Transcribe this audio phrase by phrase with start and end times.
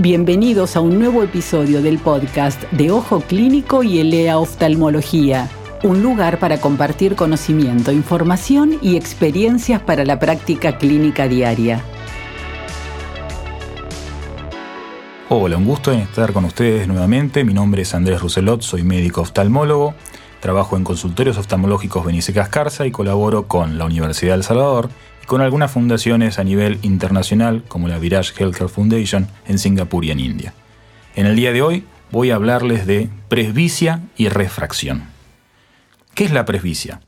[0.00, 5.50] Bienvenidos a un nuevo episodio del podcast de Ojo Clínico y Elea Oftalmología,
[5.82, 11.82] un lugar para compartir conocimiento, información y experiencias para la práctica clínica diaria.
[15.30, 17.42] Hola, un gusto en estar con ustedes nuevamente.
[17.42, 19.94] Mi nombre es Andrés Roselot, soy médico oftalmólogo.
[20.40, 24.90] Trabajo en consultorios oftalmológicos Benice Cascarza y colaboro con la Universidad de El Salvador
[25.26, 30.20] con algunas fundaciones a nivel internacional como la Virage Healthcare Foundation en Singapur y en
[30.20, 30.54] India.
[31.16, 35.04] En el día de hoy voy a hablarles de presbicia y refracción.
[36.14, 37.00] ¿Qué es la presbicia?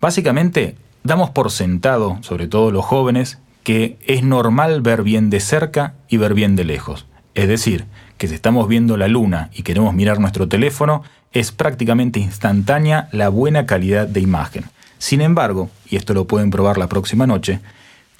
[0.00, 5.94] Básicamente, damos por sentado, sobre todo los jóvenes, que es normal ver bien de cerca
[6.08, 7.06] y ver bien de lejos.
[7.34, 7.86] Es decir,
[8.18, 11.02] que si estamos viendo la luna y queremos mirar nuestro teléfono,
[11.32, 14.64] es prácticamente instantánea la buena calidad de imagen.
[14.98, 17.60] Sin embargo, y esto lo pueden probar la próxima noche,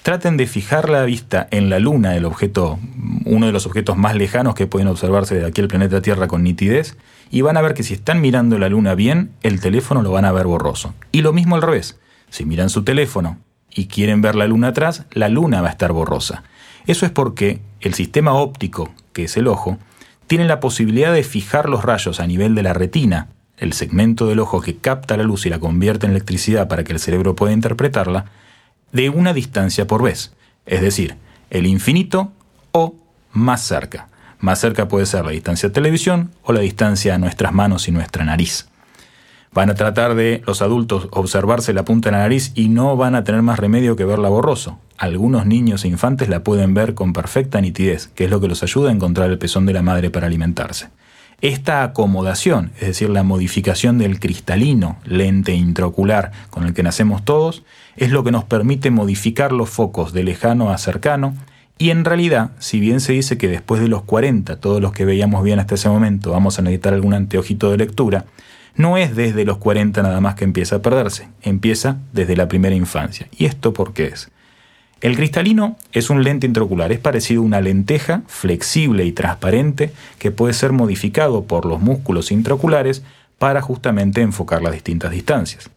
[0.03, 2.77] traten de fijar la vista en la Luna, el objeto,
[3.25, 6.43] uno de los objetos más lejanos que pueden observarse de aquí al planeta Tierra con
[6.43, 6.97] nitidez,
[7.31, 10.25] y van a ver que si están mirando la Luna bien, el teléfono lo van
[10.25, 10.93] a ver borroso.
[11.11, 11.97] Y lo mismo al revés.
[12.29, 13.39] Si miran su teléfono
[13.73, 16.43] y quieren ver la Luna atrás, la Luna va a estar borrosa.
[16.87, 19.77] Eso es porque el sistema óptico, que es el ojo,
[20.27, 24.39] tiene la posibilidad de fijar los rayos a nivel de la retina, el segmento del
[24.39, 27.53] ojo que capta la luz y la convierte en electricidad para que el cerebro pueda
[27.53, 28.25] interpretarla,
[28.91, 30.33] de una distancia por vez,
[30.65, 31.15] es decir,
[31.49, 32.31] el infinito
[32.71, 32.95] o
[33.31, 34.09] más cerca.
[34.39, 37.91] Más cerca puede ser la distancia a televisión o la distancia a nuestras manos y
[37.91, 38.67] nuestra nariz.
[39.55, 43.15] Van a tratar de los adultos observarse la punta de la nariz y no van
[43.15, 44.79] a tener más remedio que verla borroso.
[44.97, 48.63] Algunos niños e infantes la pueden ver con perfecta nitidez, que es lo que los
[48.63, 50.89] ayuda a encontrar el pezón de la madre para alimentarse.
[51.39, 57.63] Esta acomodación, es decir, la modificación del cristalino lente intraocular con el que nacemos todos,
[57.95, 61.33] es lo que nos permite modificar los focos de lejano a cercano,
[61.77, 65.05] y en realidad, si bien se dice que después de los 40, todos los que
[65.05, 68.25] veíamos bien hasta ese momento vamos a necesitar algún anteojito de lectura,
[68.75, 72.75] no es desde los 40 nada más que empieza a perderse, empieza desde la primera
[72.75, 73.27] infancia.
[73.37, 74.31] ¿Y esto por qué es?
[75.01, 80.31] El cristalino es un lente intraocular, es parecido a una lenteja flexible y transparente que
[80.31, 83.03] puede ser modificado por los músculos intraoculares
[83.37, 85.69] para justamente enfocar las distintas distancias.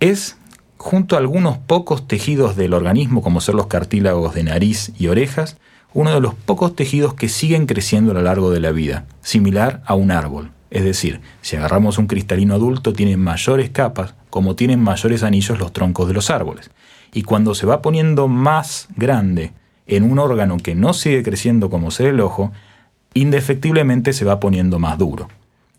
[0.00, 0.36] Es,
[0.76, 5.56] junto a algunos pocos tejidos del organismo, como ser los cartílagos de nariz y orejas,
[5.94, 9.82] uno de los pocos tejidos que siguen creciendo a lo largo de la vida, similar
[9.86, 10.50] a un árbol.
[10.70, 15.72] Es decir, si agarramos un cristalino adulto, tiene mayores capas, como tienen mayores anillos los
[15.72, 16.70] troncos de los árboles
[17.12, 19.52] y cuando se va poniendo más grande
[19.86, 22.52] en un órgano que no sigue creciendo como ser el ojo,
[23.14, 25.28] indefectiblemente se va poniendo más duro.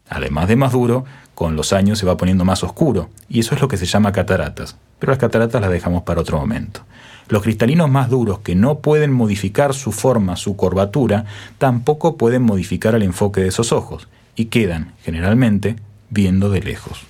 [0.10, 3.62] Además de más duro, con los años se va poniendo más oscuro, y eso es
[3.62, 6.82] lo que se llama cataratas, pero las cataratas las dejamos para otro momento.
[7.28, 11.26] Los cristalinos más duros que no pueden modificar su forma, su curvatura,
[11.60, 15.76] tampoco pueden modificar el enfoque de esos ojos, y quedan, generalmente,
[16.10, 17.06] viendo de lejos.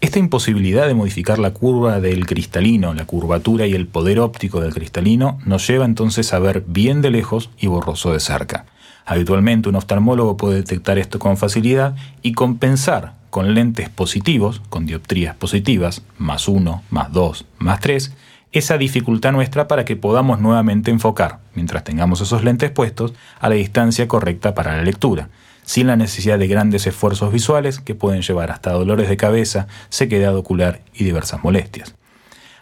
[0.00, 4.72] Esta imposibilidad de modificar la curva del cristalino, la curvatura y el poder óptico del
[4.72, 8.64] cristalino nos lleva entonces a ver bien de lejos y borroso de cerca.
[9.04, 15.36] Habitualmente un oftalmólogo puede detectar esto con facilidad y compensar con lentes positivos, con dioptrías
[15.36, 18.14] positivas, más 1, más 2, más 3,
[18.52, 23.54] esa dificultad nuestra para que podamos nuevamente enfocar, mientras tengamos esos lentes puestos, a la
[23.54, 25.28] distancia correcta para la lectura
[25.70, 30.34] sin la necesidad de grandes esfuerzos visuales que pueden llevar hasta dolores de cabeza, sequedad
[30.34, 31.94] ocular y diversas molestias.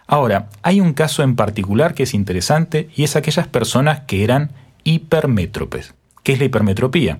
[0.05, 4.51] Ahora, hay un caso en particular que es interesante y es aquellas personas que eran
[4.83, 5.95] hipermétropes.
[6.21, 7.13] ¿Qué es la hipermetropía?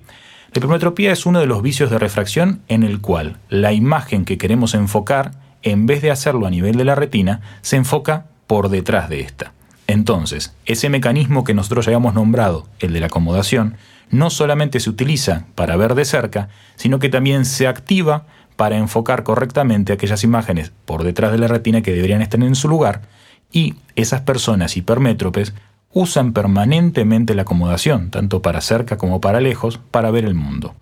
[0.52, 4.38] La hipermetropía es uno de los vicios de refracción en el cual la imagen que
[4.38, 9.08] queremos enfocar, en vez de hacerlo a nivel de la retina, se enfoca por detrás
[9.08, 9.54] de esta.
[9.90, 13.74] Entonces, ese mecanismo que nosotros ya habíamos nombrado, el de la acomodación,
[14.08, 19.24] no solamente se utiliza para ver de cerca, sino que también se activa para enfocar
[19.24, 23.02] correctamente aquellas imágenes por detrás de la retina que deberían estar en su lugar,
[23.50, 25.54] y esas personas hipermétropes
[25.92, 30.76] usan permanentemente la acomodación, tanto para cerca como para lejos, para ver el mundo.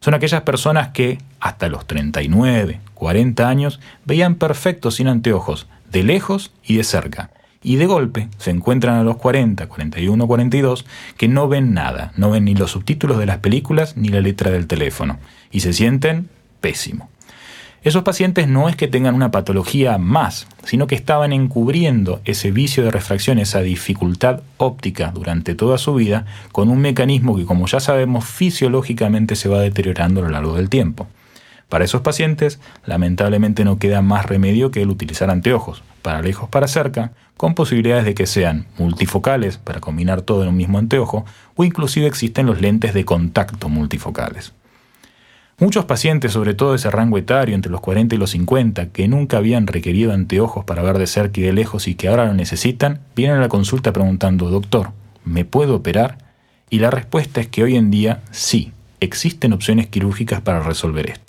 [0.00, 6.50] Son aquellas personas que hasta los 39, 40 años veían perfectos sin anteojos, de lejos
[6.64, 7.30] y de cerca
[7.64, 10.84] y de golpe se encuentran a los 40, 41, 42
[11.16, 14.52] que no ven nada, no ven ni los subtítulos de las películas ni la letra
[14.52, 15.18] del teléfono
[15.50, 16.28] y se sienten
[16.60, 17.08] pésimo.
[17.82, 22.82] Esos pacientes no es que tengan una patología más, sino que estaban encubriendo ese vicio
[22.82, 27.80] de refracción, esa dificultad óptica durante toda su vida con un mecanismo que como ya
[27.80, 31.06] sabemos fisiológicamente se va deteriorando a lo largo del tiempo.
[31.68, 36.68] Para esos pacientes, lamentablemente no queda más remedio que el utilizar anteojos, para lejos para
[36.68, 41.24] cerca, con posibilidades de que sean multifocales para combinar todo en un mismo anteojo,
[41.56, 44.52] o inclusive existen los lentes de contacto multifocales.
[45.58, 49.06] Muchos pacientes, sobre todo de ese rango etario entre los 40 y los 50, que
[49.06, 52.34] nunca habían requerido anteojos para ver de cerca y de lejos y que ahora lo
[52.34, 54.90] necesitan, vienen a la consulta preguntando, doctor,
[55.24, 56.18] ¿me puedo operar?
[56.70, 61.23] Y la respuesta es que hoy en día sí, existen opciones quirúrgicas para resolver esto.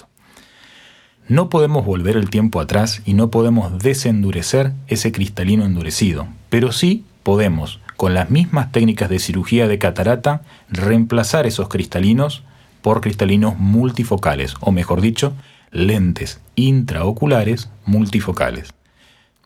[1.28, 7.04] No podemos volver el tiempo atrás y no podemos desendurecer ese cristalino endurecido, pero sí
[7.24, 12.44] podemos, con las mismas técnicas de cirugía de catarata, reemplazar esos cristalinos
[12.84, 15.34] por cristalinos multifocales, o mejor dicho,
[15.72, 18.72] lentes intraoculares multifocales.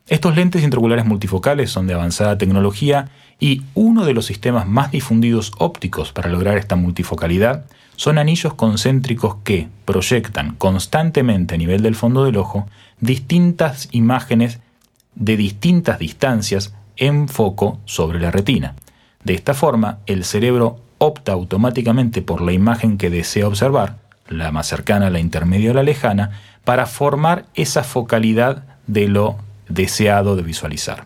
[0.09, 3.09] Estos lentes intraoculares multifocales son de avanzada tecnología
[3.39, 7.65] y uno de los sistemas más difundidos ópticos para lograr esta multifocalidad
[7.95, 12.67] son anillos concéntricos que proyectan constantemente a nivel del fondo del ojo
[12.99, 14.59] distintas imágenes
[15.13, 18.73] de distintas distancias en foco sobre la retina.
[19.23, 23.97] De esta forma, el cerebro opta automáticamente por la imagen que desea observar,
[24.27, 26.31] la más cercana, la intermedia o la lejana,
[26.63, 29.37] para formar esa focalidad de lo
[29.69, 31.05] deseado de visualizar.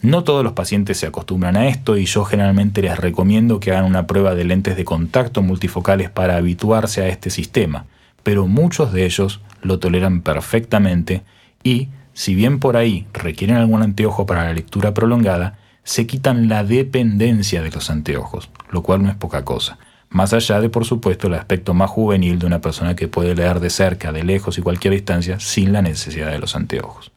[0.00, 3.84] No todos los pacientes se acostumbran a esto y yo generalmente les recomiendo que hagan
[3.84, 7.86] una prueba de lentes de contacto multifocales para habituarse a este sistema,
[8.24, 11.22] pero muchos de ellos lo toleran perfectamente
[11.62, 16.64] y, si bien por ahí requieren algún anteojo para la lectura prolongada, se quitan la
[16.64, 19.78] dependencia de los anteojos, lo cual no es poca cosa.
[20.10, 23.60] Más allá de, por supuesto, el aspecto más juvenil de una persona que puede leer
[23.60, 27.12] de cerca, de lejos y cualquier distancia sin la necesidad de los anteojos.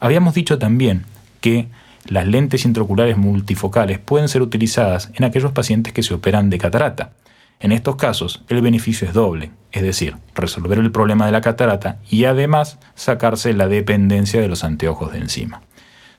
[0.00, 1.04] Habíamos dicho también
[1.40, 1.68] que
[2.06, 7.12] las lentes intraoculares multifocales pueden ser utilizadas en aquellos pacientes que se operan de catarata.
[7.60, 11.98] En estos casos, el beneficio es doble, es decir, resolver el problema de la catarata
[12.08, 15.60] y además sacarse la dependencia de los anteojos de encima.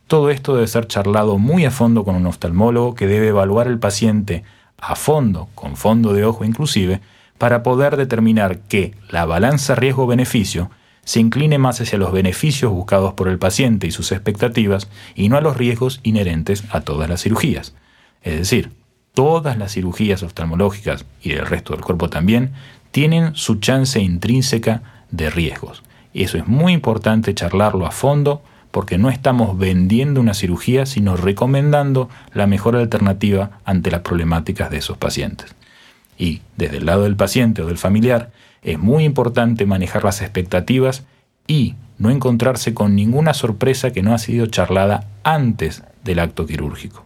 [0.06, 3.80] Todo esto debe ser charlado muy a fondo con un oftalmólogo que debe evaluar el
[3.80, 4.44] paciente
[4.78, 7.02] a fondo, con fondo de ojo inclusive,
[7.40, 10.70] para poder determinar que la balanza riesgo-beneficio
[11.04, 15.38] se incline más hacia los beneficios buscados por el paciente y sus expectativas y no
[15.38, 17.74] a los riesgos inherentes a todas las cirugías.
[18.22, 18.72] Es decir,
[19.14, 22.52] todas las cirugías oftalmológicas y del resto del cuerpo también
[22.92, 25.84] tienen su chance intrínseca de riesgos.
[26.14, 32.10] Eso es muy importante charlarlo a fondo porque no estamos vendiendo una cirugía, sino recomendando
[32.34, 35.54] la mejor alternativa ante las problemáticas de esos pacientes.
[36.18, 38.32] Y desde el lado del paciente o del familiar,
[38.62, 41.04] es muy importante manejar las expectativas
[41.48, 47.06] y no encontrarse con ninguna sorpresa que no ha sido charlada antes del acto quirúrgico.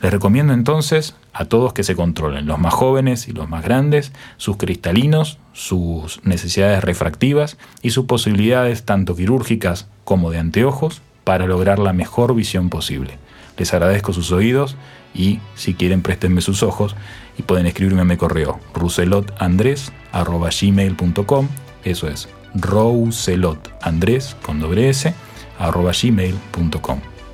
[0.00, 4.12] Les recomiendo entonces a todos que se controlen, los más jóvenes y los más grandes,
[4.36, 11.78] sus cristalinos, sus necesidades refractivas y sus posibilidades tanto quirúrgicas como de anteojos para lograr
[11.78, 13.18] la mejor visión posible.
[13.56, 14.76] Les agradezco sus oídos
[15.14, 16.96] y si quieren préstenme sus ojos
[17.38, 21.48] y pueden escribirme a mi correo ruselotandres.gmail.com
[21.84, 25.14] eso es rouselotandres con doble s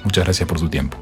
[0.05, 0.99] Muchas gracias por su tiempo.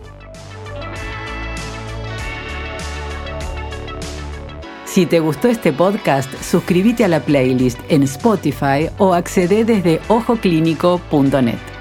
[4.84, 11.77] Si te gustó este podcast, suscríbete a la playlist en Spotify o accede desde ojoclínico.net.